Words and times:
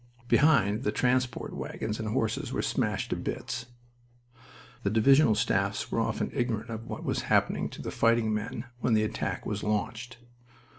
Behind, 0.27 0.81
the 0.81 0.91
transport 0.91 1.53
wagons 1.53 1.99
and 1.99 2.09
horses 2.09 2.51
were 2.51 2.63
smashed 2.63 3.11
to 3.11 3.15
bits. 3.15 3.67
The 4.81 4.89
divisional 4.89 5.35
staffs 5.35 5.91
were 5.91 5.99
often 5.99 6.31
ignorant 6.33 6.71
of 6.71 6.87
what 6.87 7.03
was 7.03 7.21
happening 7.29 7.69
to 7.69 7.83
the 7.83 7.91
fighting 7.91 8.33
men 8.33 8.65
when 8.79 8.95
the 8.95 9.03
attack 9.03 9.45
was 9.45 9.61
launched. 9.61 10.17